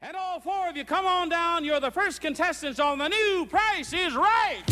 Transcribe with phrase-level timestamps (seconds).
[0.00, 1.64] And all four of you, come on down.
[1.64, 4.62] You're the first contestants on the new Price is Right.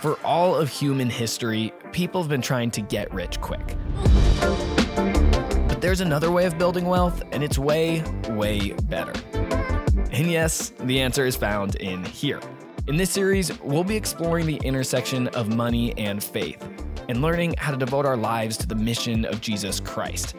[0.00, 3.74] For all of human history, people have been trying to get rich quick.
[5.66, 9.14] But there's another way of building wealth, and it's way, way better.
[10.12, 12.40] And yes, the answer is found in here.
[12.86, 16.62] In this series, we'll be exploring the intersection of money and faith
[17.08, 20.36] and learning how to devote our lives to the mission of Jesus Christ.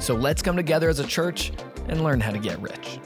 [0.00, 1.52] So let's come together as a church
[1.88, 2.98] and learn how to get rich.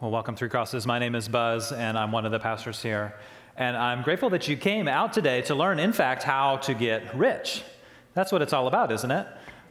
[0.00, 0.86] Well, welcome, Three Crosses.
[0.86, 3.14] My name is Buzz, and I'm one of the pastors here.
[3.56, 7.16] And I'm grateful that you came out today to learn, in fact, how to get
[7.16, 7.64] rich.
[8.14, 9.26] That's what it's all about, isn't it?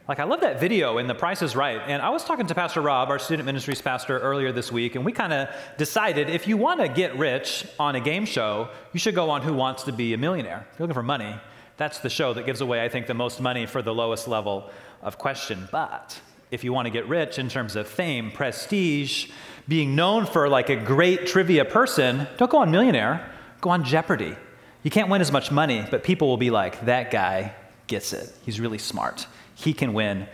[0.08, 1.82] Like, I love that video in The Price is Right.
[1.86, 5.04] And I was talking to Pastor Rob, our student ministries pastor, earlier this week, and
[5.04, 9.00] we kind of decided if you want to get rich on a game show, you
[9.00, 10.66] should go on Who Wants to Be a Millionaire.
[10.72, 11.36] If you're looking for money,
[11.76, 14.70] that's the show that gives away, I think, the most money for the lowest level
[15.02, 15.68] of question.
[15.70, 16.18] But
[16.50, 19.28] if you want to get rich in terms of fame, prestige,
[19.68, 23.30] being known for like a great trivia person, don't go on Millionaire,
[23.60, 24.34] go on Jeopardy.
[24.82, 27.52] You can't win as much money, but people will be like, that guy
[27.88, 28.32] gets it.
[28.46, 29.26] He's really smart.
[29.58, 30.26] He can win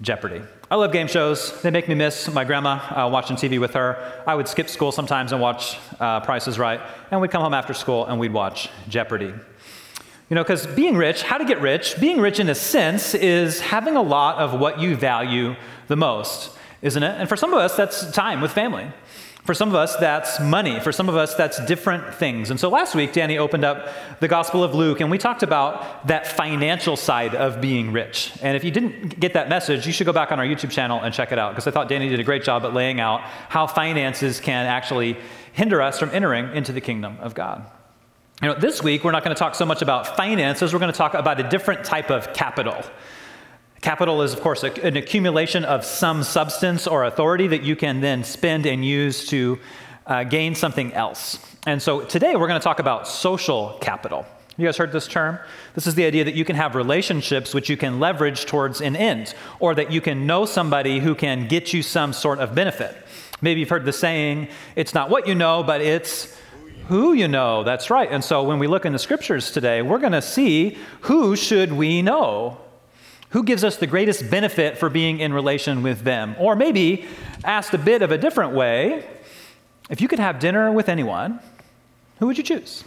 [0.00, 0.42] Jeopardy.
[0.70, 1.60] I love game shows.
[1.62, 4.22] They make me miss my grandma uh, watching TV with her.
[4.26, 7.54] I would skip school sometimes and watch uh, Price is Right, and we'd come home
[7.54, 9.34] after school and we'd watch Jeopardy.
[10.30, 13.60] You know, because being rich, how to get rich, being rich in a sense is
[13.60, 15.56] having a lot of what you value
[15.88, 17.16] the most isn't it?
[17.18, 18.90] And for some of us, that's time with family.
[19.44, 20.80] For some of us, that's money.
[20.80, 22.50] For some of us, that's different things.
[22.50, 23.88] And so last week, Danny opened up
[24.20, 28.32] the Gospel of Luke, and we talked about that financial side of being rich.
[28.42, 31.00] And if you didn't get that message, you should go back on our YouTube channel
[31.00, 33.22] and check it out, because I thought Danny did a great job at laying out
[33.48, 35.16] how finances can actually
[35.52, 37.64] hinder us from entering into the kingdom of God.
[38.42, 40.92] You know, this week, we're not going to talk so much about finances, we're going
[40.92, 42.76] to talk about a different type of capital.
[43.80, 48.24] Capital is, of course, an accumulation of some substance or authority that you can then
[48.24, 49.58] spend and use to
[50.06, 51.38] uh, gain something else.
[51.66, 54.26] And so today we're going to talk about social capital.
[54.58, 55.38] You guys heard this term?
[55.74, 58.96] This is the idea that you can have relationships which you can leverage towards an
[58.96, 62.94] end, or that you can know somebody who can get you some sort of benefit.
[63.40, 66.36] Maybe you've heard the saying, it's not what you know, but it's
[66.88, 67.64] who you know.
[67.64, 68.10] That's right.
[68.10, 71.72] And so when we look in the scriptures today, we're going to see who should
[71.72, 72.58] we know?
[73.30, 76.34] Who gives us the greatest benefit for being in relation with them?
[76.38, 77.06] Or maybe
[77.44, 79.06] asked a bit of a different way,
[79.88, 81.40] if you could have dinner with anyone,
[82.18, 82.84] who would you choose?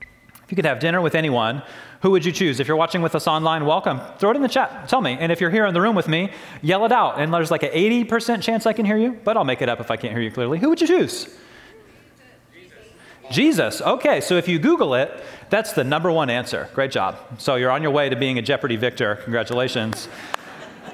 [0.00, 1.62] If you could have dinner with anyone,
[2.00, 2.60] who would you choose?
[2.60, 4.00] If you're watching with us online, welcome.
[4.18, 4.88] Throw it in the chat.
[4.88, 5.16] Tell me.
[5.20, 6.30] And if you're here in the room with me,
[6.62, 7.20] yell it out.
[7.20, 9.80] And there's like an 80% chance I can hear you, but I'll make it up
[9.80, 10.58] if I can't hear you clearly.
[10.58, 11.28] Who would you choose?
[13.30, 13.80] Jesus.
[13.80, 16.68] Okay, so if you Google it, that's the number one answer.
[16.74, 17.16] Great job.
[17.38, 19.16] So you're on your way to being a Jeopardy victor.
[19.24, 20.08] Congratulations.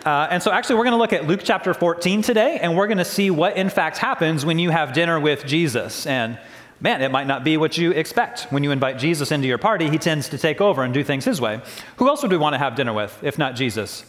[0.05, 2.87] Uh, and so, actually, we're going to look at Luke chapter 14 today, and we're
[2.87, 6.07] going to see what, in fact, happens when you have dinner with Jesus.
[6.07, 6.39] And
[6.81, 8.43] man, it might not be what you expect.
[8.51, 11.25] When you invite Jesus into your party, he tends to take over and do things
[11.25, 11.63] his way.
[11.97, 14.05] Who else would we want to have dinner with, if not Jesus?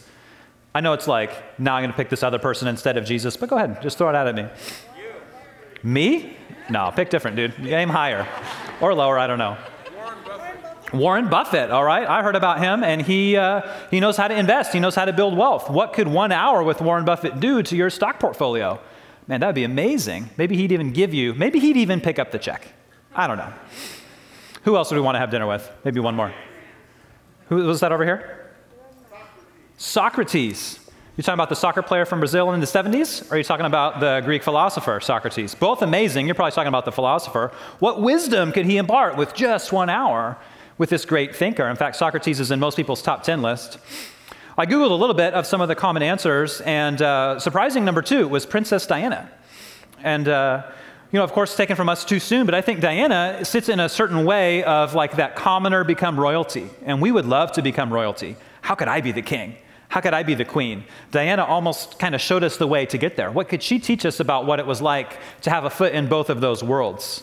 [0.74, 3.34] I know it's like, now I'm going to pick this other person instead of Jesus,
[3.34, 4.46] but go ahead, just throw it out at me.
[5.86, 6.36] Me?
[6.68, 7.54] No, pick different, dude.
[7.64, 8.26] Aim higher
[8.80, 9.56] or lower, I don't know.
[9.94, 10.92] Warren Buffett.
[10.92, 12.08] Warren Buffett, all right.
[12.08, 14.72] I heard about him, and he, uh, he knows how to invest.
[14.72, 15.70] He knows how to build wealth.
[15.70, 18.80] What could one hour with Warren Buffett do to your stock portfolio?
[19.28, 20.28] Man, that would be amazing.
[20.36, 22.66] Maybe he'd even give you, maybe he'd even pick up the check.
[23.14, 23.52] I don't know.
[24.64, 25.70] Who else would we want to have dinner with?
[25.84, 26.34] Maybe one more.
[27.48, 28.50] Who was that over here?
[29.76, 30.80] Socrates.
[31.16, 33.30] You talking about the soccer player from Brazil in the 70s?
[33.30, 35.54] Or are you talking about the Greek philosopher, Socrates?
[35.54, 36.26] Both amazing.
[36.26, 37.52] You're probably talking about the philosopher.
[37.78, 40.36] What wisdom could he impart with just one hour
[40.76, 41.66] with this great thinker?
[41.68, 43.78] In fact, Socrates is in most people's top 10 list.
[44.58, 48.02] I Googled a little bit of some of the common answers, and uh, surprising number
[48.02, 49.30] two was Princess Diana.
[50.02, 50.64] And, uh,
[51.12, 53.80] you know, of course, taken from us too soon, but I think Diana sits in
[53.80, 56.68] a certain way of like that commoner become royalty.
[56.84, 58.36] And we would love to become royalty.
[58.60, 59.56] How could I be the king?
[59.88, 60.84] How could I be the queen?
[61.10, 63.30] Diana almost kind of showed us the way to get there.
[63.30, 66.08] What could she teach us about what it was like to have a foot in
[66.08, 67.22] both of those worlds?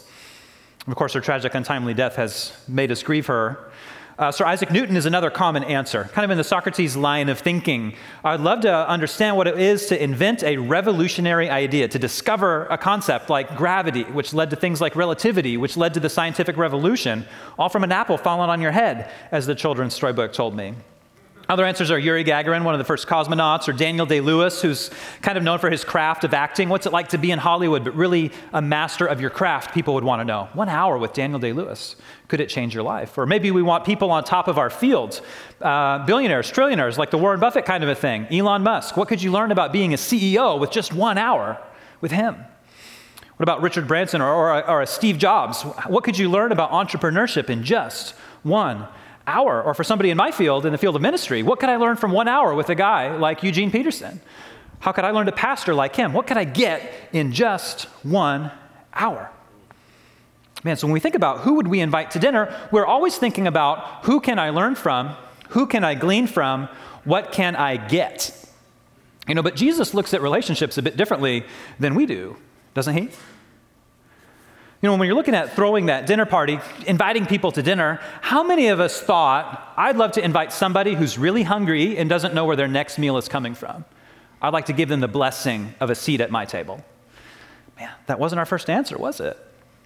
[0.88, 3.71] Of course, her tragic, untimely death has made us grieve her.
[4.19, 7.39] Uh, Sir Isaac Newton is another common answer, kind of in the Socrates line of
[7.39, 7.95] thinking.
[8.24, 12.77] I'd love to understand what it is to invent a revolutionary idea, to discover a
[12.77, 17.25] concept like gravity, which led to things like relativity, which led to the scientific revolution,
[17.57, 20.75] all from an apple falling on your head, as the children's storybook told me.
[21.49, 24.89] Other answers are Yuri Gagarin, one of the first cosmonauts, or Daniel Day Lewis, who's
[25.21, 26.69] kind of known for his craft of acting.
[26.69, 29.73] What's it like to be in Hollywood, but really a master of your craft?
[29.73, 30.47] People would want to know.
[30.53, 31.97] One hour with Daniel Day Lewis.
[32.29, 33.17] Could it change your life?
[33.17, 35.21] Or maybe we want people on top of our fields,
[35.61, 38.25] uh, billionaires, trillionaires, like the Warren Buffett kind of a thing.
[38.31, 38.95] Elon Musk.
[38.95, 41.61] What could you learn about being a CEO with just one hour
[41.99, 42.35] with him?
[43.35, 45.63] What about Richard Branson or, or, or Steve Jobs?
[45.87, 48.11] What could you learn about entrepreneurship in just
[48.43, 48.87] one
[49.27, 49.61] hour?
[49.61, 51.95] Or for somebody in my field, in the field of ministry, what could I learn
[51.95, 54.21] from one hour with a guy like Eugene Peterson?
[54.79, 56.13] How could I learn to pastor like him?
[56.13, 58.51] What could I get in just one
[58.93, 59.31] hour?
[60.63, 63.47] Man, so when we think about who would we invite to dinner, we're always thinking
[63.47, 65.15] about who can I learn from?
[65.49, 66.67] Who can I glean from?
[67.03, 68.39] What can I get?
[69.27, 71.45] You know, but Jesus looks at relationships a bit differently
[71.79, 72.37] than we do,
[72.73, 73.09] doesn't he?
[74.83, 78.44] You know, when you're looking at throwing that dinner party, inviting people to dinner, how
[78.44, 82.44] many of us thought, I'd love to invite somebody who's really hungry and doesn't know
[82.44, 83.85] where their next meal is coming from?
[84.41, 86.83] I'd like to give them the blessing of a seat at my table.
[87.80, 89.38] Man, that wasn't our first answer, was it?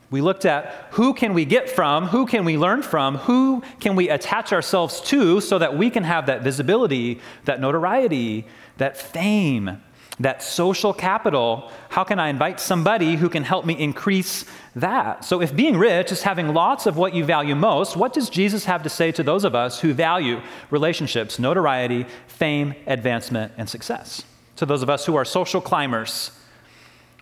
[0.09, 3.95] We looked at who can we get from, who can we learn from, who can
[3.95, 8.47] we attach ourselves to so that we can have that visibility, that notoriety,
[8.77, 9.79] that fame,
[10.19, 14.45] that social capital, how can I invite somebody who can help me increase
[14.79, 15.25] that?
[15.25, 18.65] So, if being rich is having lots of what you value most, what does Jesus
[18.65, 24.23] have to say to those of us who value relationships, notoriety, fame, advancement, and success?
[24.57, 26.31] To those of us who are social climbers,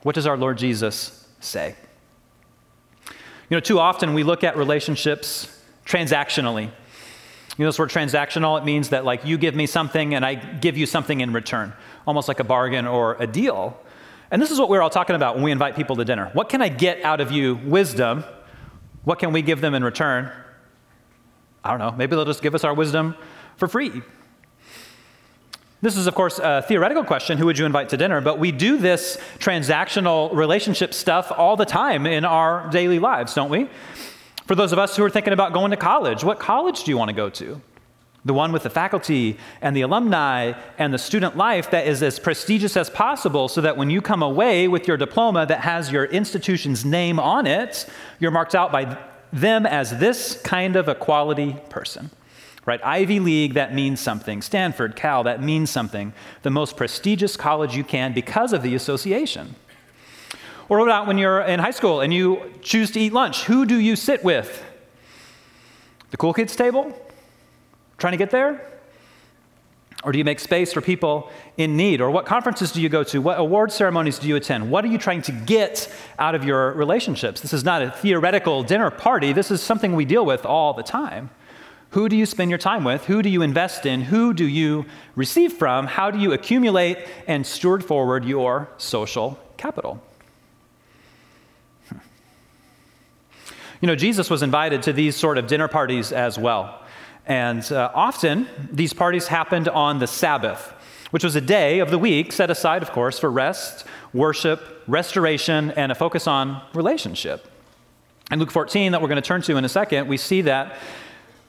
[0.04, 1.75] what does our Lord Jesus say?
[3.50, 6.63] You know, too often we look at relationships transactionally.
[7.57, 10.36] You know, this word transactional, it means that like you give me something and I
[10.36, 11.74] give you something in return,
[12.06, 13.80] almost like a bargain or a deal.
[14.35, 16.29] And this is what we're all talking about when we invite people to dinner.
[16.33, 17.55] What can I get out of you?
[17.55, 18.25] Wisdom.
[19.05, 20.29] What can we give them in return?
[21.63, 21.93] I don't know.
[21.93, 23.15] Maybe they'll just give us our wisdom
[23.55, 24.01] for free.
[25.81, 28.19] This is, of course, a theoretical question who would you invite to dinner?
[28.19, 33.49] But we do this transactional relationship stuff all the time in our daily lives, don't
[33.49, 33.69] we?
[34.47, 36.97] For those of us who are thinking about going to college, what college do you
[36.97, 37.61] want to go to?
[38.25, 42.18] The one with the faculty and the alumni and the student life that is as
[42.19, 46.06] prestigious as possible so that when you come away with your diploma that has your
[46.06, 47.88] institution's name on it,
[48.19, 48.98] you're marked out by
[49.31, 52.10] them as this kind of a quality person.
[52.66, 52.83] Right?
[52.83, 54.42] Ivy League, that means something.
[54.42, 56.12] Stanford, Cal, that means something.
[56.42, 59.54] The most prestigious college you can because of the association.
[60.68, 63.44] Or what about when you're in high school and you choose to eat lunch?
[63.44, 64.63] Who do you sit with?
[66.10, 67.00] The cool kids table?
[67.97, 68.75] Trying to get there?
[70.03, 72.00] Or do you make space for people in need?
[72.00, 73.19] Or what conferences do you go to?
[73.19, 74.69] What award ceremonies do you attend?
[74.69, 77.42] What are you trying to get out of your relationships?
[77.42, 79.33] This is not a theoretical dinner party.
[79.33, 81.31] This is something we deal with all the time.
[81.92, 83.06] Who do you spend your time with?
[83.06, 84.01] Who do you invest in?
[84.01, 85.88] Who do you receive from?
[85.88, 90.03] How do you accumulate and steward forward your social capital?
[91.89, 91.97] Hmm.
[93.81, 96.84] You know, Jesus was invited to these sort of dinner parties as well.
[97.27, 100.74] And uh, often these parties happened on the Sabbath,
[101.12, 105.72] which was a day of the week set aside, of course, for rest, worship, restoration,
[105.72, 107.48] and a focus on relationship.
[108.31, 110.75] In Luke 14, that we're going to turn to in a second, we see that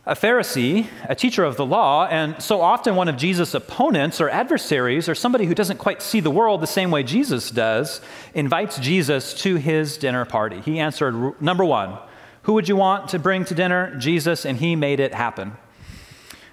[0.08, 4.30] a Pharisee, a teacher of the law, and so often one of Jesus' opponents or
[4.30, 8.00] adversaries, or somebody who doesn't quite see the world the same way Jesus does,
[8.32, 10.60] invites Jesus to his dinner party.
[10.60, 11.98] He answered, number one,
[12.42, 13.96] who would you want to bring to dinner?
[13.98, 15.56] Jesus, and he made it happen.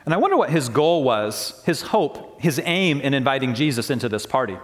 [0.06, 4.10] And I wonder what his goal was, his hope, his aim in inviting Jesus into
[4.10, 4.58] this party.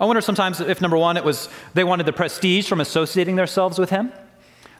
[0.00, 3.78] I wonder sometimes if, number one, it was they wanted the prestige from associating themselves
[3.78, 4.12] with him.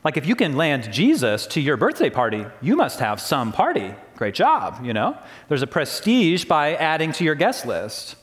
[0.05, 3.95] Like, if you can land Jesus to your birthday party, you must have some party.
[4.17, 5.17] Great job, you know?
[5.49, 8.17] There's a prestige by adding to your guest list.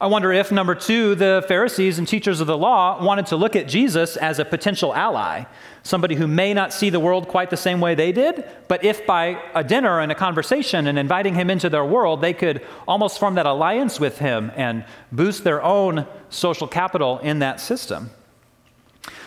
[0.00, 3.56] I wonder if, number two, the Pharisees and teachers of the law wanted to look
[3.56, 5.42] at Jesus as a potential ally,
[5.82, 9.04] somebody who may not see the world quite the same way they did, but if
[9.06, 13.18] by a dinner and a conversation and inviting him into their world, they could almost
[13.18, 18.10] form that alliance with him and boost their own social capital in that system.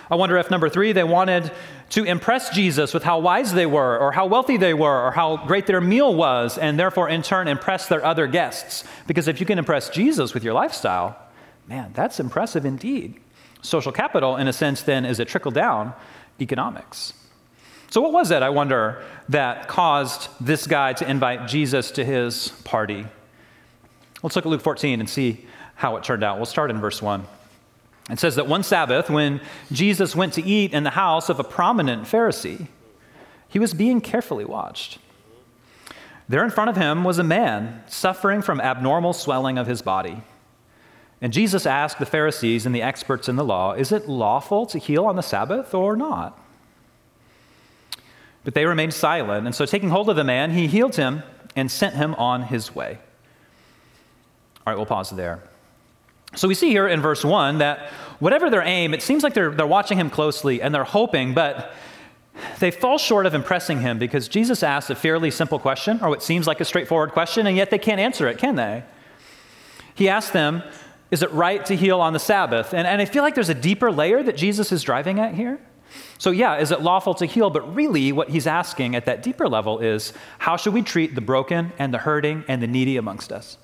[0.09, 1.51] I wonder if, number three, they wanted
[1.91, 5.37] to impress Jesus with how wise they were, or how wealthy they were, or how
[5.45, 8.85] great their meal was, and therefore, in turn, impress their other guests.
[9.07, 11.17] Because if you can impress Jesus with your lifestyle,
[11.67, 13.19] man, that's impressive indeed.
[13.61, 15.93] Social capital, in a sense, then, is a trickle down
[16.39, 17.13] economics.
[17.89, 22.49] So, what was it, I wonder, that caused this guy to invite Jesus to his
[22.63, 23.05] party?
[24.23, 25.45] Let's look at Luke 14 and see
[25.75, 26.37] how it turned out.
[26.37, 27.25] We'll start in verse 1.
[28.11, 29.39] It says that one Sabbath, when
[29.71, 32.67] Jesus went to eat in the house of a prominent Pharisee,
[33.47, 34.99] he was being carefully watched.
[36.27, 40.23] there in front of him was a man suffering from abnormal swelling of his body.
[41.21, 44.79] And Jesus asked the Pharisees and the experts in the law, Is it lawful to
[44.79, 46.37] heal on the Sabbath or not?
[48.43, 49.45] But they remained silent.
[49.45, 51.23] And so, taking hold of the man, he healed him
[51.55, 52.97] and sent him on his way.
[54.65, 55.43] All right, we'll pause there.
[56.35, 59.51] So, we see here in verse 1 that whatever their aim, it seems like they're,
[59.51, 61.73] they're watching him closely and they're hoping, but
[62.59, 66.23] they fall short of impressing him because Jesus asks a fairly simple question, or what
[66.23, 68.83] seems like a straightforward question, and yet they can't answer it, can they?
[69.95, 70.63] He asks them,
[71.09, 72.73] Is it right to heal on the Sabbath?
[72.73, 75.59] And, and I feel like there's a deeper layer that Jesus is driving at here.
[76.17, 77.49] So, yeah, is it lawful to heal?
[77.49, 81.21] But really, what he's asking at that deeper level is how should we treat the
[81.21, 83.57] broken and the hurting and the needy amongst us?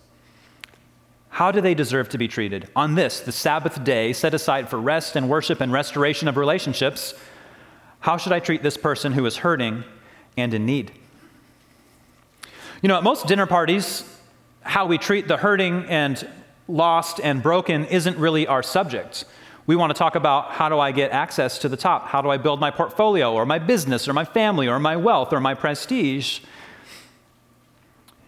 [1.30, 2.70] How do they deserve to be treated?
[2.76, 7.14] On this, the Sabbath day set aside for rest and worship and restoration of relationships,
[8.00, 9.84] how should I treat this person who is hurting
[10.36, 10.92] and in need?
[12.82, 14.04] You know, at most dinner parties,
[14.62, 16.28] how we treat the hurting and
[16.68, 19.26] lost and broken isn't really our subject.
[19.66, 22.08] We want to talk about how do I get access to the top?
[22.08, 25.34] How do I build my portfolio or my business or my family or my wealth
[25.34, 26.40] or my prestige?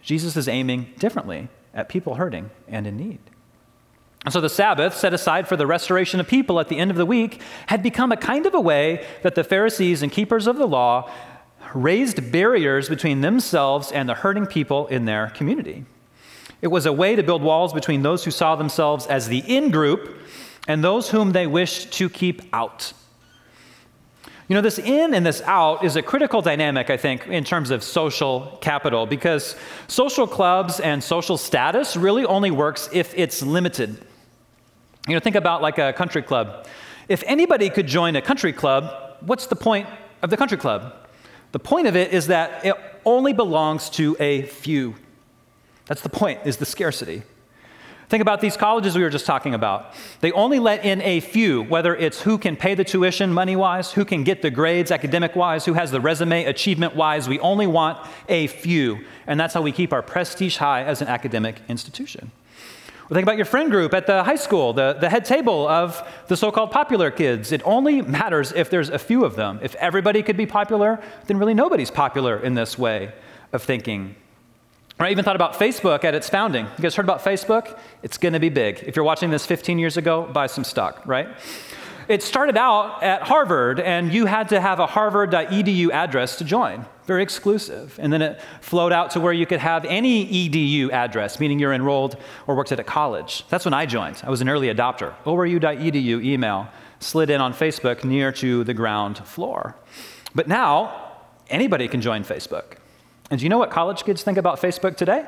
[0.01, 1.47] Jesus is aiming differently
[1.79, 3.19] at people hurting and in need.
[4.25, 6.97] And so the Sabbath, set aside for the restoration of people at the end of
[6.97, 10.57] the week, had become a kind of a way that the Pharisees and keepers of
[10.57, 11.09] the law
[11.73, 15.85] raised barriers between themselves and the hurting people in their community.
[16.61, 19.71] It was a way to build walls between those who saw themselves as the in
[19.71, 20.17] group
[20.67, 22.91] and those whom they wished to keep out.
[24.49, 27.69] You know, this in and this out is a critical dynamic, I think, in terms
[27.69, 29.55] of social capital, because
[29.87, 34.03] social clubs and social status really only works if it's limited.
[35.07, 36.65] You know, think about like a country club.
[37.07, 39.87] If anybody could join a country club, what's the point
[40.23, 40.95] of the country club?
[41.51, 42.75] The point of it is that it
[43.05, 44.95] only belongs to a few.
[45.85, 47.21] That's the point, is the scarcity.
[48.09, 49.93] Think about these colleges we were just talking about.
[50.21, 53.91] They only let in a few, whether it's who can pay the tuition money wise,
[53.91, 57.29] who can get the grades academic wise, who has the resume achievement wise.
[57.29, 59.05] We only want a few.
[59.27, 62.31] And that's how we keep our prestige high as an academic institution.
[63.09, 66.01] Well, think about your friend group at the high school, the, the head table of
[66.27, 67.51] the so called popular kids.
[67.51, 69.59] It only matters if there's a few of them.
[69.61, 73.13] If everybody could be popular, then really nobody's popular in this way
[73.53, 74.15] of thinking.
[74.99, 76.65] I even thought about Facebook at its founding.
[76.65, 77.79] You guys heard about Facebook?
[78.03, 78.83] It's going to be big.
[78.85, 81.29] If you're watching this 15 years ago, buy some stock, right?
[82.09, 86.85] It started out at Harvard, and you had to have a harvard.edu address to join.
[87.05, 87.97] Very exclusive.
[88.01, 91.71] And then it flowed out to where you could have any edu address, meaning you're
[91.71, 93.45] enrolled or worked at a college.
[93.49, 94.21] That's when I joined.
[94.25, 95.13] I was an early adopter.
[95.23, 96.67] ORU.edu email
[96.99, 99.77] slid in on Facebook near to the ground floor.
[100.35, 101.13] But now,
[101.49, 102.78] anybody can join Facebook.
[103.29, 105.25] And do you know what college kids think about Facebook today?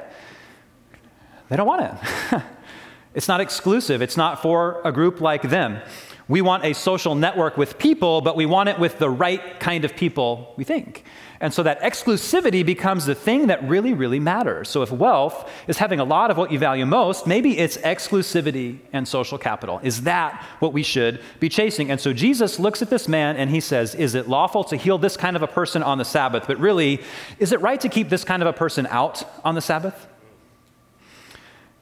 [1.49, 2.41] They don't want it.
[3.13, 5.81] it's not exclusive, it's not for a group like them.
[6.27, 9.83] We want a social network with people, but we want it with the right kind
[9.83, 11.03] of people, we think.
[11.41, 14.69] And so that exclusivity becomes the thing that really, really matters.
[14.69, 18.77] So if wealth is having a lot of what you value most, maybe it's exclusivity
[18.93, 19.79] and social capital.
[19.81, 21.89] Is that what we should be chasing?
[21.89, 24.99] And so Jesus looks at this man and he says, Is it lawful to heal
[24.99, 26.45] this kind of a person on the Sabbath?
[26.45, 27.01] But really,
[27.39, 30.07] is it right to keep this kind of a person out on the Sabbath?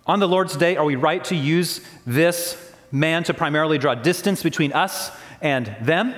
[0.07, 4.41] On the Lord's day, are we right to use this man to primarily draw distance
[4.41, 5.11] between us
[5.41, 6.15] and them?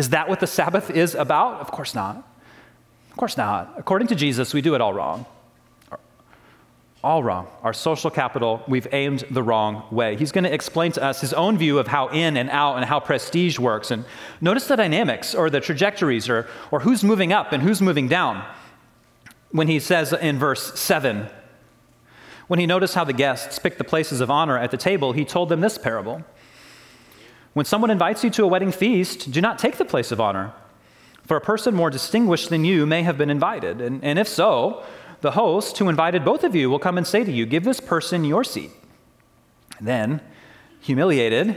[0.00, 1.60] Is that what the Sabbath is about?
[1.60, 2.26] Of course not.
[3.10, 3.74] Of course not.
[3.76, 5.26] According to Jesus, we do it all wrong.
[7.04, 7.48] All wrong.
[7.62, 10.16] Our social capital, we've aimed the wrong way.
[10.16, 12.86] He's going to explain to us his own view of how in and out and
[12.86, 13.90] how prestige works.
[13.90, 14.06] And
[14.40, 18.42] notice the dynamics or the trajectories or, or who's moving up and who's moving down.
[19.50, 21.28] When he says in verse 7,
[22.46, 25.26] when he noticed how the guests picked the places of honor at the table, he
[25.26, 26.24] told them this parable.
[27.52, 30.52] When someone invites you to a wedding feast, do not take the place of honor,
[31.24, 33.80] for a person more distinguished than you may have been invited.
[33.80, 34.84] And, and if so,
[35.20, 37.80] the host who invited both of you will come and say to you, Give this
[37.80, 38.70] person your seat.
[39.80, 40.20] then,
[40.80, 41.56] humiliated,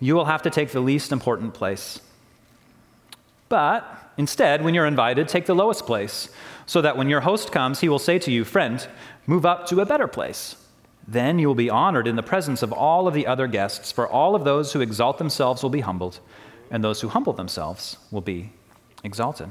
[0.00, 2.00] you will have to take the least important place.
[3.48, 6.28] But instead, when you're invited, take the lowest place,
[6.66, 8.86] so that when your host comes, he will say to you, Friend,
[9.26, 10.56] move up to a better place.
[11.06, 14.08] Then you will be honored in the presence of all of the other guests, for
[14.08, 16.20] all of those who exalt themselves will be humbled,
[16.70, 18.52] and those who humble themselves will be
[19.02, 19.48] exalted.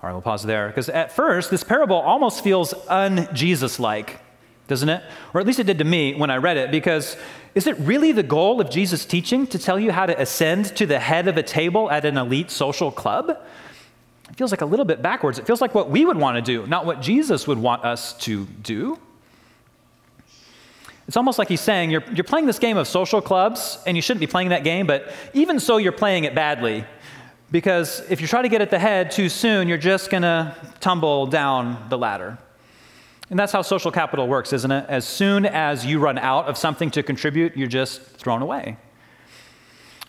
[0.00, 4.20] All right, we'll pause there, because at first, this parable almost feels un Jesus like,
[4.68, 5.02] doesn't it?
[5.32, 7.16] Or at least it did to me when I read it, because
[7.54, 10.86] is it really the goal of Jesus' teaching to tell you how to ascend to
[10.86, 13.30] the head of a table at an elite social club?
[14.30, 15.38] It feels like a little bit backwards.
[15.38, 18.14] It feels like what we would want to do, not what Jesus would want us
[18.18, 18.98] to do.
[21.06, 24.00] It's almost like he's saying, you're, you're playing this game of social clubs, and you
[24.00, 26.84] shouldn't be playing that game, but even so, you're playing it badly.
[27.50, 30.56] Because if you try to get at the head too soon, you're just going to
[30.80, 32.38] tumble down the ladder.
[33.30, 34.86] And that's how social capital works, isn't it?
[34.88, 38.76] As soon as you run out of something to contribute, you're just thrown away.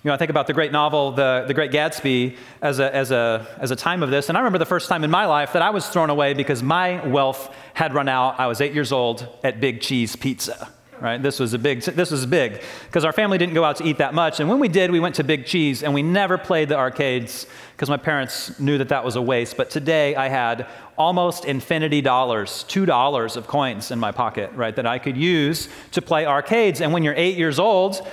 [0.04, 3.12] You know, I think about the great novel, The, the Great Gatsby, as a, as,
[3.12, 4.30] a, as a time of this.
[4.30, 6.64] And I remember the first time in my life that I was thrown away because
[6.64, 8.40] my wealth had run out.
[8.40, 10.72] I was eight years old at Big Cheese Pizza
[11.02, 11.22] right?
[11.22, 13.98] This was a big, this was big because our family didn't go out to eat
[13.98, 14.40] that much.
[14.40, 17.48] And when we did, we went to Big Cheese and we never played the arcades
[17.74, 19.58] because my parents knew that that was a waste.
[19.58, 24.86] But today I had almost infinity dollars, $2 of coins in my pocket, right, that
[24.86, 26.82] I could use to play arcades.
[26.82, 28.08] And when you're eight years old,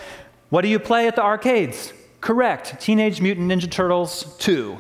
[0.51, 1.93] what do you play at the arcades?
[2.21, 4.79] Correct, Teenage Mutant Ninja Turtles 2.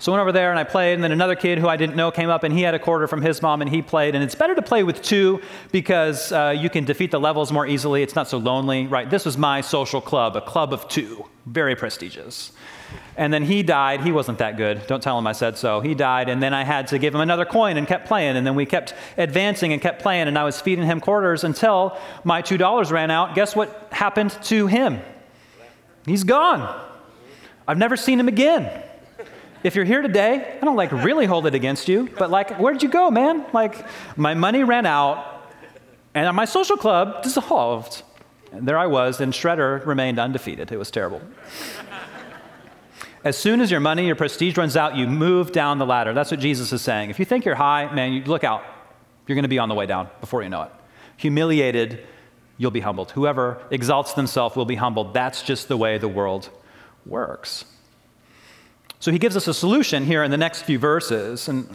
[0.00, 1.96] So I went over there and I played, and then another kid who I didn't
[1.96, 4.14] know came up and he had a quarter from his mom and he played.
[4.14, 7.66] And it's better to play with two because uh, you can defeat the levels more
[7.66, 8.04] easily.
[8.04, 9.10] It's not so lonely, right?
[9.10, 12.52] This was my social club, a club of two, very prestigious.
[13.16, 14.00] And then he died.
[14.02, 14.86] He wasn't that good.
[14.86, 15.80] Don't tell him I said so.
[15.80, 18.36] He died, and then I had to give him another coin and kept playing.
[18.36, 21.98] And then we kept advancing and kept playing, and I was feeding him quarters until
[22.22, 23.34] my $2 ran out.
[23.34, 25.00] Guess what happened to him?
[26.06, 26.86] He's gone.
[27.66, 28.84] I've never seen him again
[29.62, 32.82] if you're here today, I don't like really hold it against you, but like, where'd
[32.82, 33.44] you go, man?
[33.52, 33.84] Like,
[34.16, 35.50] my money ran out,
[36.14, 38.02] and my social club dissolved.
[38.52, 40.72] And there I was, and Shredder remained undefeated.
[40.72, 41.20] It was terrible.
[43.24, 46.14] as soon as your money, your prestige runs out, you move down the ladder.
[46.14, 47.10] That's what Jesus is saying.
[47.10, 48.64] If you think you're high, man, you look out.
[49.26, 50.70] You're going to be on the way down before you know it.
[51.18, 52.06] Humiliated,
[52.56, 53.10] you'll be humbled.
[53.10, 55.12] Whoever exalts themselves will be humbled.
[55.12, 56.48] That's just the way the world
[57.04, 57.66] works.
[59.00, 61.48] So he gives us a solution here in the next few verses.
[61.48, 61.74] And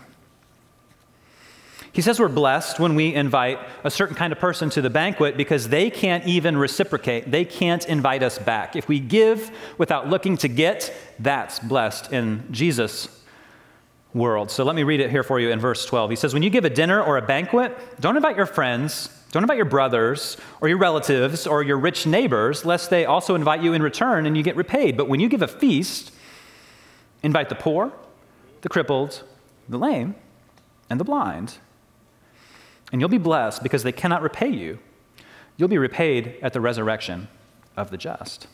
[1.94, 5.38] he says we're blessed when we invite a certain kind of person to the banquet
[5.38, 7.30] because they can't even reciprocate.
[7.30, 8.76] They can't invite us back.
[8.76, 13.08] If we give without looking to get, that's blessed in Jesus'
[14.14, 14.52] world.
[14.52, 16.10] So let me read it here for you in verse 12.
[16.10, 19.44] He says, When you give a dinner or a banquet, don't invite your friends, don't
[19.44, 23.74] invite your brothers or your relatives or your rich neighbors, lest they also invite you
[23.74, 24.98] in return and you get repaid.
[24.98, 26.12] But when you give a feast,
[27.24, 27.92] Invite the poor,
[28.62, 29.24] the crippled,
[29.68, 30.16] the lame,
[30.90, 31.58] and the blind.
[32.92, 34.80] And you'll be blessed because they cannot repay you.
[35.58, 37.28] You'll be repaid at the resurrection
[37.76, 38.48] of the just.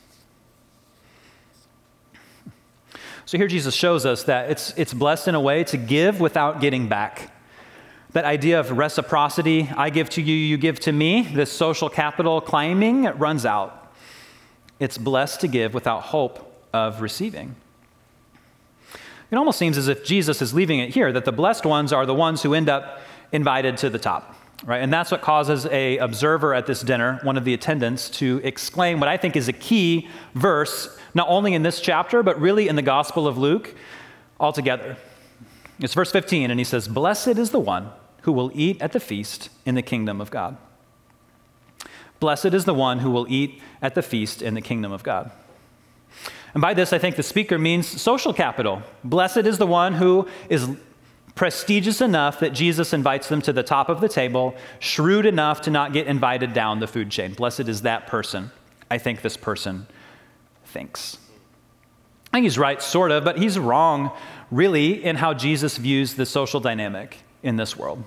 [3.26, 6.62] So here Jesus shows us that it's, it's blessed in a way to give without
[6.62, 7.32] getting back.
[8.14, 12.42] That idea of reciprocity, I give to you, you give to me, this social capital
[12.42, 13.94] climbing, it runs out.
[14.80, 17.56] It's blessed to give without hope of receiving.
[19.32, 22.06] It almost seems as if Jesus is leaving it here that the blessed ones are
[22.06, 23.00] the ones who end up
[23.32, 24.36] invited to the top.
[24.66, 24.82] Right?
[24.82, 29.00] And that's what causes a observer at this dinner, one of the attendants, to exclaim
[29.00, 32.76] what I think is a key verse, not only in this chapter, but really in
[32.76, 33.74] the Gospel of Luke
[34.40, 34.98] altogether.
[35.80, 37.90] It's verse 15, and he says, Blessed is the one
[38.24, 40.58] who will eat at the feast in the kingdom of God.
[42.20, 45.32] Blessed is the one who will eat at the feast in the kingdom of God.
[46.54, 48.82] And by this, I think the speaker means social capital.
[49.04, 50.70] Blessed is the one who is
[51.36, 55.72] prestigious enough that Jesus invites them to the top of the table, shrewd enough to
[55.72, 57.34] not get invited down the food chain.
[57.34, 58.52] Blessed is that person.
[58.92, 59.88] I think this person
[60.66, 61.18] thinks.
[62.28, 64.12] I think he's right, sort of, but he's wrong,
[64.52, 68.04] really, in how Jesus views the social dynamic in this world.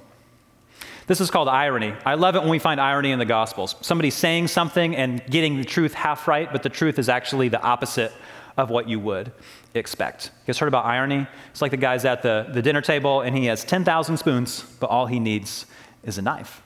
[1.07, 1.95] This is called irony.
[2.05, 3.75] I love it when we find irony in the Gospels.
[3.81, 7.61] Somebody saying something and getting the truth half right, but the truth is actually the
[7.61, 8.13] opposite
[8.57, 9.33] of what you would
[9.75, 10.27] expect.
[10.27, 11.27] You guys heard about irony?
[11.51, 14.91] It's like the guy's at the, the dinner table and he has 10,000 spoons, but
[14.91, 15.67] all he needs
[16.05, 16.62] is a knife.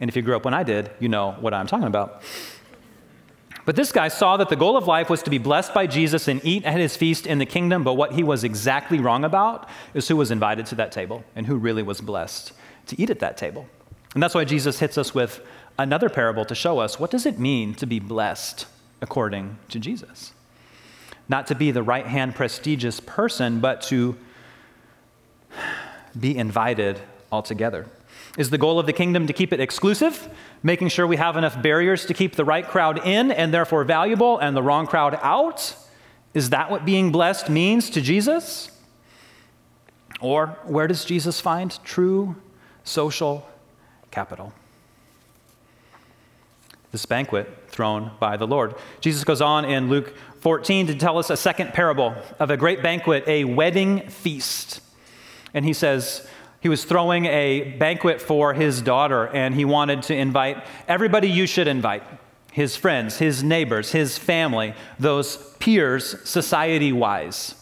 [0.00, 2.22] And if you grew up when I did, you know what I'm talking about.
[3.64, 6.26] But this guy saw that the goal of life was to be blessed by Jesus
[6.26, 9.68] and eat at his feast in the kingdom, but what he was exactly wrong about
[9.94, 12.52] is who was invited to that table and who really was blessed
[12.86, 13.68] to eat at that table.
[14.14, 15.40] And that's why Jesus hits us with
[15.78, 18.66] another parable to show us what does it mean to be blessed
[19.00, 20.32] according to Jesus?
[21.32, 24.16] Not to be the right hand prestigious person, but to
[26.18, 27.00] be invited
[27.32, 27.86] altogether.
[28.36, 30.28] Is the goal of the kingdom to keep it exclusive,
[30.62, 34.38] making sure we have enough barriers to keep the right crowd in and therefore valuable
[34.38, 35.74] and the wrong crowd out?
[36.34, 38.70] Is that what being blessed means to Jesus?
[40.20, 42.36] Or where does Jesus find true
[42.84, 43.48] social
[44.10, 44.52] capital?
[46.90, 48.74] This banquet thrown by the Lord.
[49.00, 52.82] Jesus goes on in Luke 14 to tell us a second parable of a great
[52.82, 54.80] banquet, a wedding feast.
[55.54, 56.26] And he says,
[56.60, 61.46] he was throwing a banquet for his daughter, and he wanted to invite everybody you
[61.46, 62.02] should invite
[62.50, 67.54] his friends, his neighbors, his family, those peers, society wise.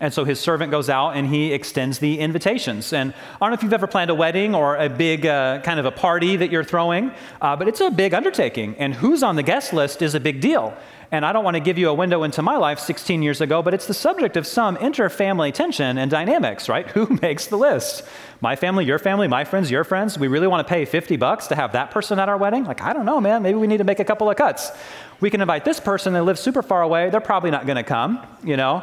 [0.00, 2.92] And so his servant goes out and he extends the invitations.
[2.92, 5.78] And I don't know if you've ever planned a wedding or a big uh, kind
[5.78, 8.74] of a party that you're throwing, uh, but it's a big undertaking.
[8.76, 10.76] And who's on the guest list is a big deal.
[11.12, 13.62] And I don't want to give you a window into my life 16 years ago,
[13.62, 16.88] but it's the subject of some inter-family tension and dynamics, right?
[16.90, 18.02] Who makes the list?
[18.40, 20.18] My family, your family, my friends, your friends.
[20.18, 22.64] We really want to pay 50 bucks to have that person at our wedding?
[22.64, 23.44] Like, I don't know, man.
[23.44, 24.72] Maybe we need to make a couple of cuts.
[25.20, 27.10] We can invite this person that lives super far away.
[27.10, 28.82] They're probably not going to come, you know?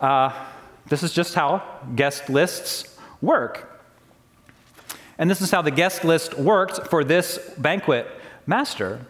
[0.00, 0.30] Uh,
[0.88, 1.62] this is just how
[1.94, 3.82] guest lists work.
[5.18, 8.06] And this is how the guest list worked for this banquet
[8.46, 9.04] master.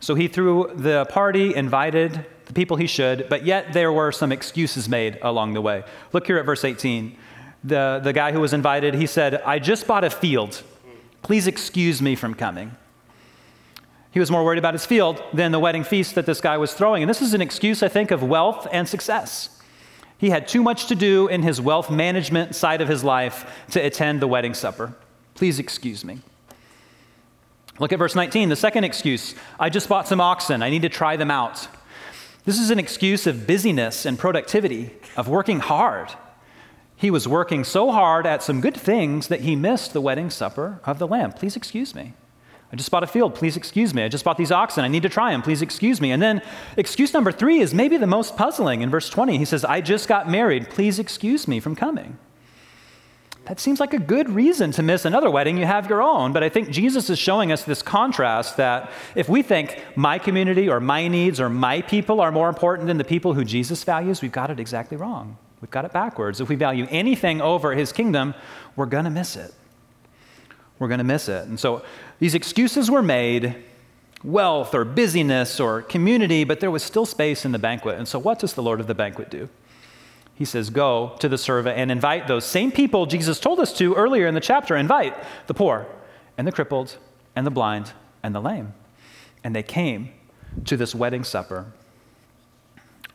[0.00, 4.32] So he threw the party, invited the people he should, but yet there were some
[4.32, 5.84] excuses made along the way.
[6.12, 7.16] Look here at verse 18.
[7.64, 10.62] The, the guy who was invited, he said, I just bought a field.
[11.22, 12.76] Please excuse me from coming.
[14.12, 16.72] He was more worried about his field than the wedding feast that this guy was
[16.72, 17.02] throwing.
[17.02, 19.55] And this is an excuse, I think, of wealth and success.
[20.18, 23.80] He had too much to do in his wealth management side of his life to
[23.80, 24.94] attend the wedding supper.
[25.34, 26.20] Please excuse me.
[27.78, 29.34] Look at verse 19, the second excuse.
[29.60, 30.62] I just bought some oxen.
[30.62, 31.68] I need to try them out.
[32.46, 36.12] This is an excuse of busyness and productivity, of working hard.
[36.96, 40.80] He was working so hard at some good things that he missed the wedding supper
[40.84, 41.32] of the Lamb.
[41.32, 42.14] Please excuse me.
[42.76, 43.34] I just bought a field.
[43.34, 44.02] Please excuse me.
[44.02, 44.84] I just bought these oxen.
[44.84, 45.40] I need to try them.
[45.40, 46.12] Please excuse me.
[46.12, 46.42] And then
[46.76, 48.82] excuse number three is maybe the most puzzling.
[48.82, 50.68] In verse 20, he says, I just got married.
[50.68, 52.18] Please excuse me from coming.
[53.46, 55.56] That seems like a good reason to miss another wedding.
[55.56, 56.34] You have your own.
[56.34, 60.68] But I think Jesus is showing us this contrast that if we think my community
[60.68, 64.20] or my needs or my people are more important than the people who Jesus values,
[64.20, 65.38] we've got it exactly wrong.
[65.62, 66.42] We've got it backwards.
[66.42, 68.34] If we value anything over his kingdom,
[68.74, 69.54] we're going to miss it.
[70.78, 71.46] We're going to miss it.
[71.48, 71.82] And so
[72.18, 73.56] these excuses were made
[74.24, 77.98] wealth or busyness or community, but there was still space in the banquet.
[77.98, 79.48] And so, what does the Lord of the banquet do?
[80.34, 83.94] He says, Go to the servant and invite those same people Jesus told us to
[83.94, 85.14] earlier in the chapter invite
[85.46, 85.86] the poor
[86.36, 86.96] and the crippled
[87.34, 88.74] and the blind and the lame.
[89.42, 90.10] And they came
[90.64, 91.66] to this wedding supper.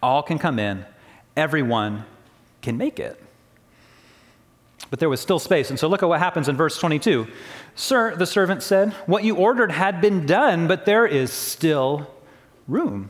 [0.01, 0.85] All can come in,
[1.35, 2.05] everyone
[2.61, 3.21] can make it.
[4.91, 5.69] But there was still space.
[5.69, 7.25] And so look at what happens in verse 22.
[7.75, 12.13] Sir, the servant said, what you ordered had been done, but there is still
[12.67, 13.09] room.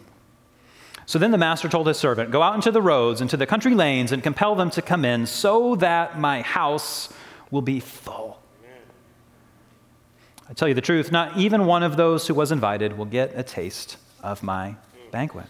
[1.07, 3.73] So then the master told his servant, Go out into the roads, into the country
[3.73, 7.09] lanes, and compel them to come in, so that my house
[7.49, 8.39] will be full.
[10.49, 13.31] I tell you the truth, not even one of those who was invited will get
[13.35, 14.75] a taste of my
[15.11, 15.47] banquet.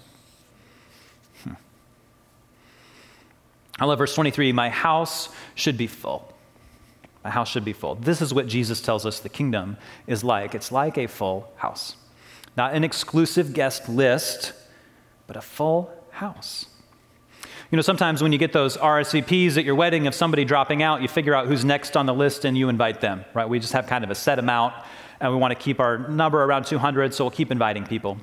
[3.82, 6.32] I love verse 23 My house should be full.
[7.24, 7.96] My house should be full.
[7.96, 11.96] This is what Jesus tells us the kingdom is like it's like a full house,
[12.56, 14.54] not an exclusive guest list,
[15.26, 16.68] but a full house.
[17.72, 21.02] You know, sometimes when you get those RSVPs at your wedding of somebody dropping out,
[21.02, 23.48] you figure out who's next on the list and you invite them, right?
[23.48, 24.76] We just have kind of a set amount
[25.22, 28.18] and we want to keep our number around 200, so we'll keep inviting people,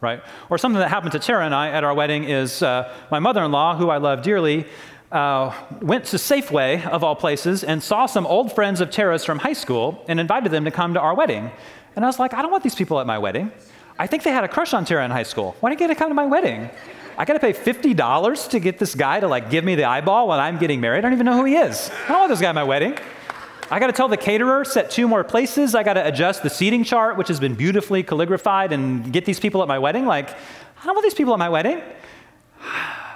[0.00, 0.22] right?
[0.48, 3.44] Or something that happened to Tara and I at our wedding is uh, my mother
[3.44, 4.66] in law, who I love dearly,
[5.14, 9.38] uh, went to Safeway, of all places, and saw some old friends of Tara's from
[9.38, 11.52] high school and invited them to come to our wedding.
[11.94, 13.52] And I was like, I don't want these people at my wedding.
[13.96, 15.54] I think they had a crush on Tara in high school.
[15.60, 16.68] Why didn't you get to come to my wedding?
[17.16, 20.26] I got to pay $50 to get this guy to like give me the eyeball
[20.26, 20.98] when I'm getting married.
[20.98, 21.92] I don't even know who he is.
[22.06, 22.98] I don't want this guy at my wedding.
[23.70, 25.76] I got to tell the caterer, set two more places.
[25.76, 29.38] I got to adjust the seating chart, which has been beautifully calligraphied, and get these
[29.38, 30.06] people at my wedding.
[30.06, 31.80] Like, I don't want these people at my wedding.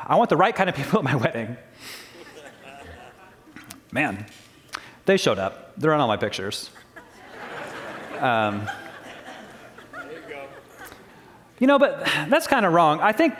[0.08, 1.56] I want the right kind of people at my wedding.
[3.92, 4.26] Man,
[5.04, 5.74] they showed up.
[5.76, 6.70] They're on all my pictures.
[8.18, 8.68] Um,
[11.58, 13.00] you know, but that's kind of wrong.
[13.00, 13.34] I think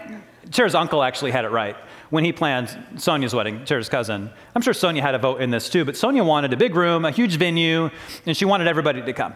[0.51, 1.77] Tara's uncle actually had it right
[2.11, 4.31] when he planned Sonia's wedding, Tara's cousin.
[4.55, 7.05] I'm sure Sonia had a vote in this too, but Sonia wanted a big room,
[7.05, 7.91] a huge venue,
[8.25, 9.35] and she wanted everybody to come.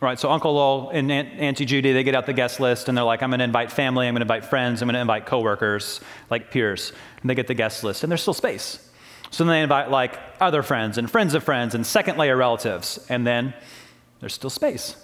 [0.00, 2.98] Right, so Uncle Lowell and Aunt, Auntie Judy, they get out the guest list and
[2.98, 5.00] they're like, I'm going to invite family, I'm going to invite friends, I'm going to
[5.00, 6.92] invite coworkers, like peers.
[7.20, 8.90] And they get the guest list, and there's still space.
[9.30, 13.04] So then they invite like other friends and friends of friends and second layer relatives,
[13.08, 13.54] and then
[14.20, 14.96] there's still space.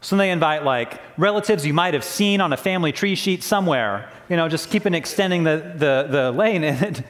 [0.00, 3.44] So then they invite like relatives you might have seen on a family tree sheet
[3.44, 7.04] somewhere, you know, just keeping extending the, the, the lane, and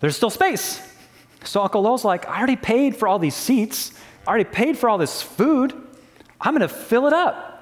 [0.00, 0.80] there's still space.
[1.44, 3.92] So Uncle Lowell's like, I already paid for all these seats,
[4.26, 5.74] I already paid for all this food.
[6.42, 7.52] I'm going to fill it up.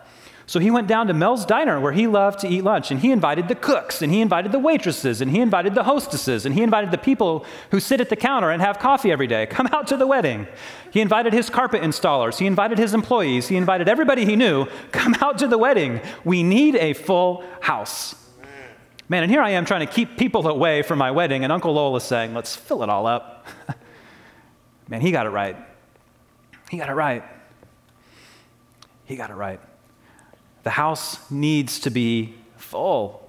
[0.51, 3.13] So he went down to Mel's Diner where he loved to eat lunch, and he
[3.13, 6.65] invited the cooks, and he invited the waitresses, and he invited the hostesses, and he
[6.65, 9.47] invited the people who sit at the counter and have coffee every day.
[9.51, 10.49] Come out to the wedding.
[10.91, 14.67] He invited his carpet installers, he invited his employees, he invited everybody he knew.
[14.91, 16.01] Come out to the wedding.
[16.25, 18.17] We need a full house.
[19.09, 21.75] Man, and here I am trying to keep people away from my wedding, and Uncle
[21.75, 23.47] Lowell is saying, let's fill it all up.
[24.89, 25.57] Man, he got it right.
[26.71, 27.23] He got it right.
[29.11, 29.59] He got it right.
[30.63, 33.29] The house needs to be full.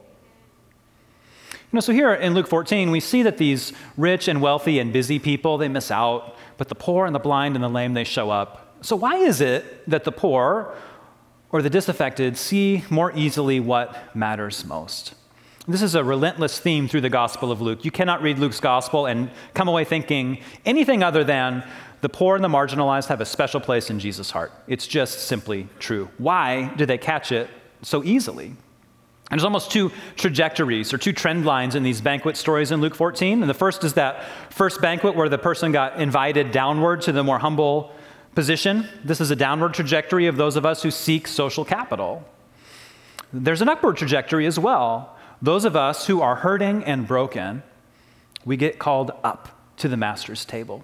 [1.51, 4.93] You know, so here in Luke 14, we see that these rich and wealthy and
[4.93, 8.03] busy people, they miss out, but the poor and the blind and the lame, they
[8.03, 8.75] show up.
[8.81, 10.75] So why is it that the poor
[11.51, 15.15] or the disaffected see more easily what matters most?
[15.67, 17.83] This is a relentless theme through the Gospel of Luke.
[17.83, 21.63] You cannot read Luke's Gospel and come away thinking anything other than
[22.01, 24.51] the poor and the marginalized have a special place in Jesus' heart.
[24.67, 26.09] It's just simply true.
[26.17, 27.49] Why do they catch it
[27.81, 28.47] so easily?
[29.31, 32.95] And there's almost two trajectories or two trend lines in these banquet stories in Luke
[32.95, 33.41] 14.
[33.41, 37.23] And the first is that first banquet where the person got invited downward to the
[37.23, 37.93] more humble
[38.35, 38.87] position.
[39.05, 42.25] This is a downward trajectory of those of us who seek social capital.
[43.31, 45.15] There's an upward trajectory as well.
[45.41, 47.63] Those of us who are hurting and broken,
[48.43, 50.83] we get called up to the master's table.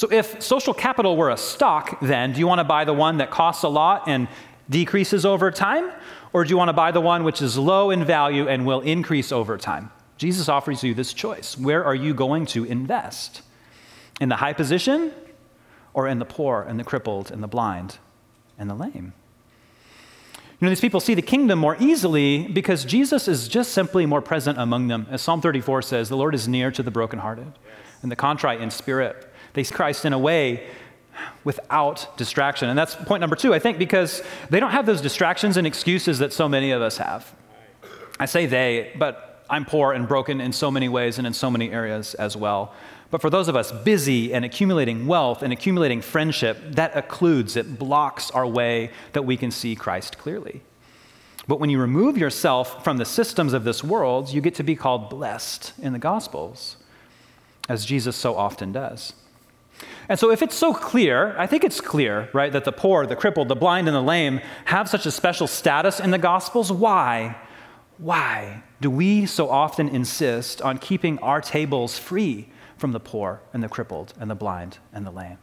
[0.00, 3.18] So, if social capital were a stock, then do you want to buy the one
[3.18, 4.28] that costs a lot and
[4.70, 5.92] decreases over time?
[6.32, 8.80] Or do you want to buy the one which is low in value and will
[8.80, 9.90] increase over time?
[10.16, 11.58] Jesus offers you this choice.
[11.58, 13.42] Where are you going to invest?
[14.22, 15.12] In the high position
[15.92, 17.98] or in the poor and the crippled and the blind
[18.58, 19.12] and the lame?
[20.32, 24.22] You know, these people see the kingdom more easily because Jesus is just simply more
[24.22, 25.06] present among them.
[25.10, 27.52] As Psalm 34 says, the Lord is near to the brokenhearted
[28.00, 29.26] and the contrite in spirit.
[29.52, 30.66] They see Christ in a way
[31.44, 32.68] without distraction.
[32.68, 36.18] And that's point number two, I think, because they don't have those distractions and excuses
[36.18, 37.34] that so many of us have.
[38.18, 41.50] I say they, but I'm poor and broken in so many ways and in so
[41.50, 42.72] many areas as well.
[43.10, 47.78] But for those of us busy and accumulating wealth and accumulating friendship, that occludes, it
[47.78, 50.62] blocks our way that we can see Christ clearly.
[51.48, 54.76] But when you remove yourself from the systems of this world, you get to be
[54.76, 56.76] called blessed in the Gospels,
[57.68, 59.14] as Jesus so often does.
[60.08, 63.16] And so, if it's so clear, I think it's clear, right, that the poor, the
[63.16, 66.72] crippled, the blind, and the lame have such a special status in the Gospels.
[66.72, 67.36] Why?
[67.98, 73.62] Why do we so often insist on keeping our tables free from the poor and
[73.62, 75.38] the crippled and the blind and the lame?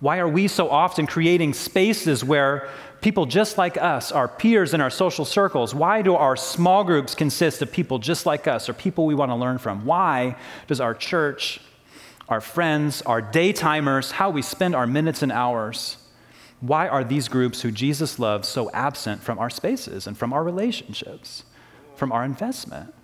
[0.00, 2.68] Why are we so often creating spaces where
[3.00, 7.14] people just like us, our peers in our social circles, why do our small groups
[7.14, 9.86] consist of people just like us or people we want to learn from?
[9.86, 11.60] Why does our church
[12.28, 15.96] our friends, our daytimers, how we spend our minutes and hours.
[16.60, 20.42] Why are these groups who Jesus loves so absent from our spaces and from our
[20.42, 21.44] relationships,
[21.94, 22.94] from our investment?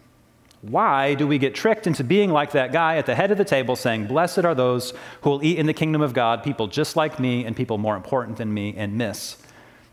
[0.62, 3.44] Why do we get tricked into being like that guy at the head of the
[3.44, 6.94] table saying, Blessed are those who will eat in the kingdom of God, people just
[6.94, 9.36] like me and people more important than me, and miss?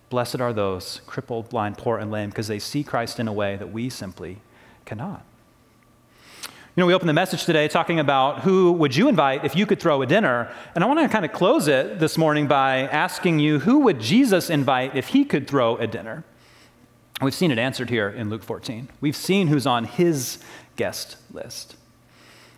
[0.09, 3.55] Blessed are those crippled, blind, poor, and lame because they see Christ in a way
[3.57, 4.37] that we simply
[4.85, 5.25] cannot.
[6.79, 9.65] You know, we opened the message today talking about who would you invite if you
[9.65, 10.49] could throw a dinner.
[10.75, 13.99] And I want to kind of close it this morning by asking you who would
[13.99, 16.23] Jesus invite if he could throw a dinner?
[17.21, 18.87] We've seen it answered here in Luke 14.
[19.01, 20.41] We've seen who's on his
[20.77, 21.75] guest list.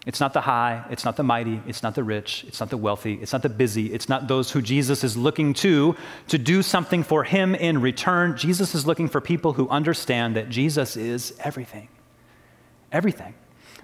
[0.05, 2.77] It's not the high, it's not the mighty, it's not the rich, it's not the
[2.77, 5.95] wealthy, it's not the busy, it's not those who Jesus is looking to
[6.27, 8.38] to do something for him in return.
[8.38, 11.88] Jesus is looking for people who understand that Jesus is everything.
[12.91, 13.34] Everything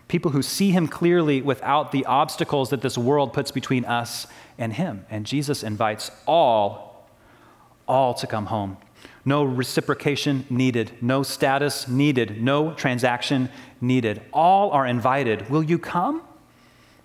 [0.07, 4.73] people who see him clearly without the obstacles that this world puts between us and
[4.73, 5.05] him.
[5.09, 7.09] And Jesus invites all,
[7.87, 8.77] all to come home.
[9.25, 13.49] No reciprocation needed, no status needed, no transaction
[13.81, 14.21] needed.
[14.31, 15.49] All are invited.
[15.49, 16.21] Will you come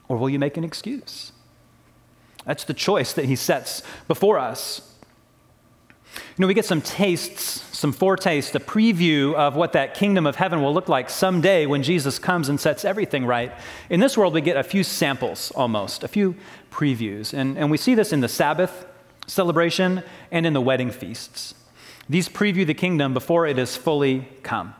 [0.09, 1.33] or will you make an excuse?
[2.45, 4.92] That's the choice that he sets before us.
[6.37, 10.37] You know, we get some tastes, some foretaste, a preview of what that kingdom of
[10.37, 13.53] heaven will look like someday when Jesus comes and sets everything right.
[13.91, 16.35] In this world, we get a few samples almost, a few
[16.71, 17.35] previews.
[17.35, 18.87] And, and we see this in the Sabbath
[19.27, 21.55] celebration and in the wedding feasts.
[22.09, 24.75] These preview the kingdom before it is fully come.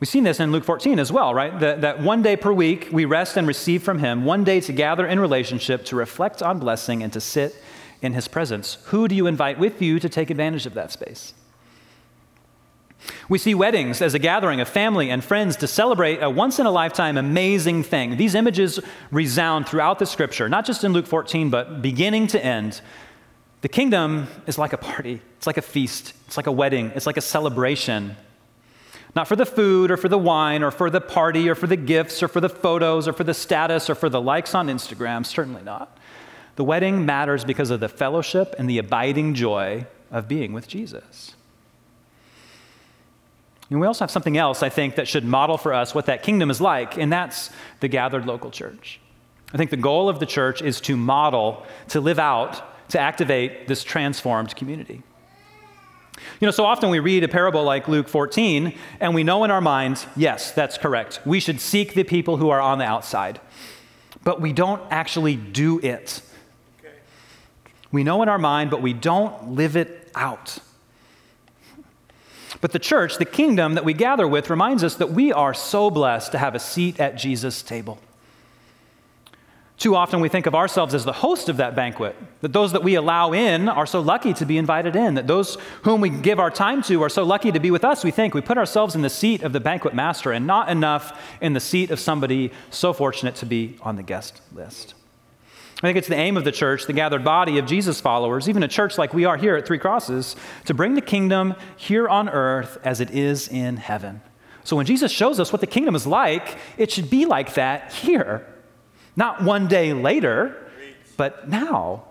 [0.00, 1.58] We've seen this in Luke 14 as well, right?
[1.60, 4.72] That, that one day per week we rest and receive from Him, one day to
[4.72, 7.54] gather in relationship, to reflect on blessing, and to sit
[8.04, 8.78] in his presence.
[8.86, 11.34] Who do you invite with you to take advantage of that space?
[13.28, 16.66] We see weddings as a gathering of family and friends to celebrate a once in
[16.66, 18.16] a lifetime amazing thing.
[18.16, 22.80] These images resound throughout the scripture, not just in Luke 14, but beginning to end.
[23.60, 27.06] The kingdom is like a party, it's like a feast, it's like a wedding, it's
[27.06, 28.16] like a celebration.
[29.16, 31.76] Not for the food or for the wine or for the party or for the
[31.76, 35.24] gifts or for the photos or for the status or for the likes on Instagram,
[35.24, 35.96] certainly not.
[36.56, 41.34] The wedding matters because of the fellowship and the abiding joy of being with Jesus.
[43.70, 46.22] And we also have something else, I think, that should model for us what that
[46.22, 49.00] kingdom is like, and that's the gathered local church.
[49.52, 53.66] I think the goal of the church is to model, to live out, to activate
[53.66, 55.02] this transformed community.
[56.40, 59.50] You know, so often we read a parable like Luke 14, and we know in
[59.50, 61.20] our minds, yes, that's correct.
[61.24, 63.40] We should seek the people who are on the outside.
[64.22, 66.22] But we don't actually do it.
[67.94, 70.58] We know in our mind, but we don't live it out.
[72.60, 75.90] But the church, the kingdom that we gather with, reminds us that we are so
[75.90, 78.00] blessed to have a seat at Jesus' table.
[79.78, 82.82] Too often we think of ourselves as the host of that banquet, that those that
[82.82, 86.40] we allow in are so lucky to be invited in, that those whom we give
[86.40, 88.02] our time to are so lucky to be with us.
[88.02, 91.20] We think we put ourselves in the seat of the banquet master and not enough
[91.40, 94.94] in the seat of somebody so fortunate to be on the guest list.
[95.78, 98.62] I think it's the aim of the church, the gathered body of Jesus followers, even
[98.62, 102.28] a church like we are here at Three Crosses, to bring the kingdom here on
[102.28, 104.22] earth as it is in heaven.
[104.62, 107.92] So when Jesus shows us what the kingdom is like, it should be like that
[107.92, 108.46] here.
[109.16, 110.56] Not one day later,
[111.16, 112.04] but now.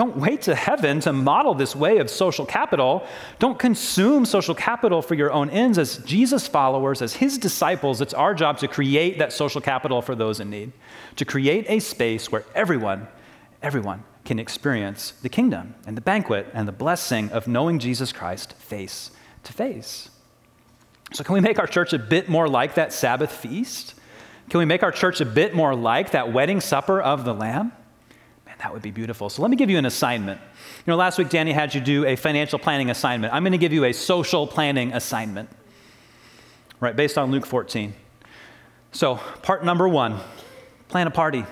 [0.00, 3.06] Don't wait to heaven to model this way of social capital.
[3.38, 5.76] Don't consume social capital for your own ends.
[5.76, 10.14] As Jesus followers, as his disciples, it's our job to create that social capital for
[10.14, 10.72] those in need,
[11.16, 13.08] to create a space where everyone,
[13.62, 18.54] everyone can experience the kingdom and the banquet and the blessing of knowing Jesus Christ
[18.54, 19.10] face
[19.44, 20.08] to face.
[21.12, 23.92] So, can we make our church a bit more like that Sabbath feast?
[24.48, 27.72] Can we make our church a bit more like that wedding supper of the Lamb?
[28.60, 29.30] That would be beautiful.
[29.30, 30.38] So let me give you an assignment.
[30.40, 33.32] You know, last week Danny had you do a financial planning assignment.
[33.32, 35.48] I'm going to give you a social planning assignment,
[36.78, 37.94] right, based on Luke 14.
[38.92, 40.20] So, part number one
[40.88, 41.46] plan a party.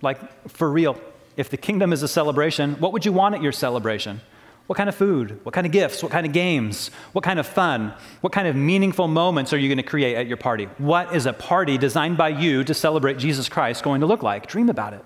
[0.00, 0.96] Like, for real.
[1.36, 4.20] If the kingdom is a celebration, what would you want at your celebration?
[4.66, 5.40] What kind of food?
[5.44, 6.02] What kind of gifts?
[6.02, 6.90] What kind of games?
[7.12, 7.94] What kind of fun?
[8.20, 10.66] What kind of meaningful moments are you going to create at your party?
[10.78, 14.46] What is a party designed by you to celebrate Jesus Christ going to look like?
[14.46, 15.04] Dream about it.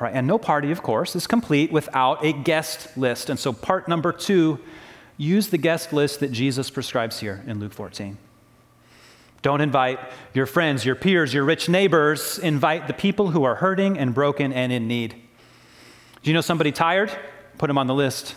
[0.00, 3.30] And no party, of course, is complete without a guest list.
[3.30, 4.58] And so, part number two,
[5.16, 8.18] use the guest list that Jesus prescribes here in Luke 14.
[9.40, 9.98] Don't invite
[10.34, 12.38] your friends, your peers, your rich neighbors.
[12.38, 15.14] Invite the people who are hurting and broken and in need.
[16.22, 17.16] Do you know somebody tired?
[17.56, 18.34] Put them on the list.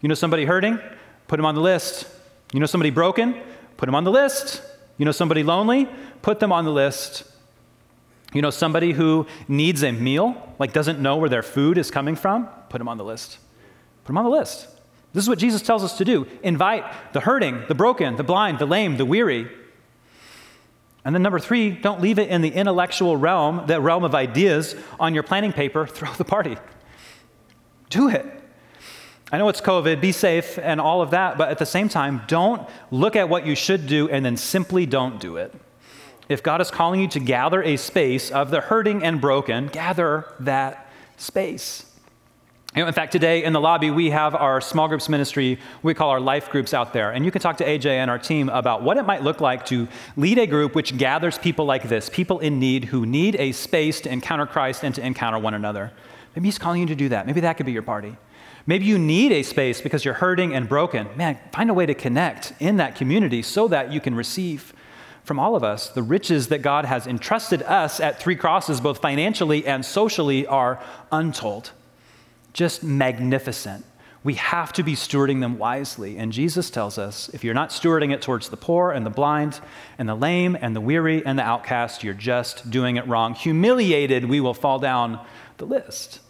[0.00, 0.80] You know somebody hurting?
[1.28, 2.08] Put them on the list.
[2.52, 3.40] You know somebody broken?
[3.76, 4.62] Put them on the list.
[4.98, 5.88] You know somebody lonely?
[6.22, 7.24] Put them on the list.
[8.32, 12.16] You know, somebody who needs a meal, like doesn't know where their food is coming
[12.16, 13.38] from, put them on the list.
[14.04, 14.68] Put them on the list.
[15.12, 18.58] This is what Jesus tells us to do invite the hurting, the broken, the blind,
[18.58, 19.48] the lame, the weary.
[21.04, 24.74] And then, number three, don't leave it in the intellectual realm, the realm of ideas
[24.98, 25.86] on your planning paper.
[25.86, 26.56] Throw the party.
[27.90, 28.26] Do it.
[29.30, 32.22] I know it's COVID, be safe, and all of that, but at the same time,
[32.28, 35.54] don't look at what you should do and then simply don't do it.
[36.28, 40.26] If God is calling you to gather a space of the hurting and broken, gather
[40.40, 41.84] that space.
[42.74, 45.94] You know, in fact, today in the lobby, we have our small groups ministry, we
[45.94, 47.10] call our life groups out there.
[47.12, 49.64] And you can talk to AJ and our team about what it might look like
[49.66, 53.52] to lead a group which gathers people like this, people in need who need a
[53.52, 55.90] space to encounter Christ and to encounter one another.
[56.34, 57.26] Maybe He's calling you to do that.
[57.26, 58.14] Maybe that could be your party.
[58.66, 61.08] Maybe you need a space because you're hurting and broken.
[61.16, 64.74] Man, find a way to connect in that community so that you can receive
[65.26, 65.88] from all of us.
[65.88, 70.80] The riches that God has entrusted us at Three Crosses, both financially and socially, are
[71.10, 71.72] untold.
[72.52, 73.84] Just magnificent.
[74.22, 76.16] We have to be stewarding them wisely.
[76.16, 79.60] And Jesus tells us if you're not stewarding it towards the poor and the blind
[79.98, 83.34] and the lame and the weary and the outcast, you're just doing it wrong.
[83.34, 85.24] Humiliated, we will fall down
[85.58, 86.20] the list.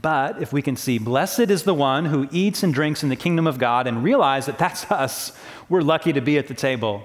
[0.00, 3.16] But if we can see, blessed is the one who eats and drinks in the
[3.16, 5.32] kingdom of God and realize that that's us,
[5.68, 7.04] we're lucky to be at the table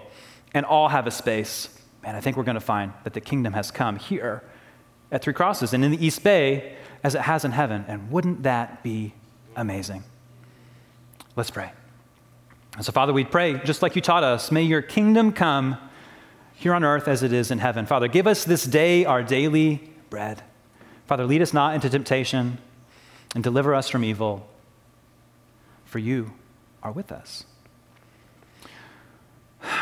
[0.53, 1.69] and all have a space.
[2.03, 4.43] And I think we're going to find that the kingdom has come here
[5.11, 7.85] at Three Crosses and in the East Bay as it has in heaven.
[7.87, 9.13] And wouldn't that be
[9.55, 10.03] amazing?
[11.35, 11.71] Let's pray.
[12.81, 15.77] So, Father, we pray, just like you taught us, may your kingdom come
[16.53, 17.85] here on earth as it is in heaven.
[17.85, 20.41] Father, give us this day our daily bread.
[21.05, 22.57] Father, lead us not into temptation
[23.35, 24.47] and deliver us from evil,
[25.85, 26.33] for you
[26.81, 27.45] are with us.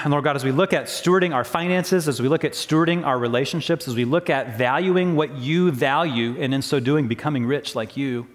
[0.03, 3.05] And Lord God, as we look at stewarding our finances, as we look at stewarding
[3.05, 7.45] our relationships, as we look at valuing what you value, and in so doing, becoming
[7.45, 8.27] rich like you,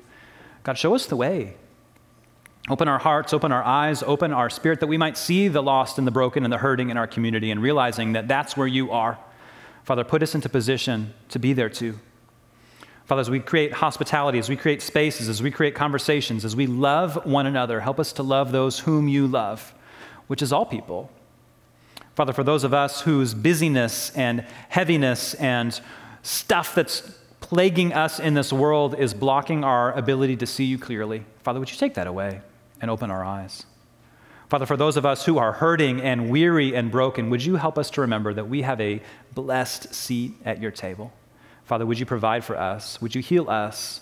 [0.62, 1.56] God, show us the way.
[2.68, 5.98] Open our hearts, open our eyes, open our spirit that we might see the lost
[5.98, 8.92] and the broken and the hurting in our community and realizing that that's where you
[8.92, 9.18] are.
[9.84, 11.98] Father, put us into position to be there too.
[13.06, 16.66] Father, as we create hospitality, as we create spaces, as we create conversations, as we
[16.66, 19.72] love one another, help us to love those whom you love,
[20.26, 21.10] which is all people.
[22.16, 24.40] Father, for those of us whose busyness and
[24.70, 25.78] heaviness and
[26.22, 27.02] stuff that's
[27.40, 31.70] plaguing us in this world is blocking our ability to see you clearly, Father, would
[31.70, 32.40] you take that away
[32.80, 33.66] and open our eyes?
[34.48, 37.76] Father, for those of us who are hurting and weary and broken, would you help
[37.76, 39.02] us to remember that we have a
[39.34, 41.12] blessed seat at your table?
[41.66, 42.98] Father, would you provide for us?
[43.02, 44.00] Would you heal us?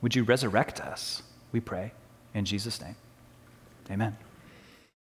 [0.00, 1.22] Would you resurrect us?
[1.52, 1.92] We pray
[2.32, 2.96] in Jesus' name.
[3.90, 4.16] Amen.